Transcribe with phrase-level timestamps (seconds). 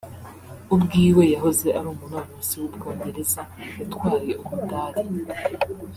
[0.75, 3.41] ubwiwe yahoze ari umunonotsi w'Ubwongereza
[3.79, 5.01] yatwaye umudari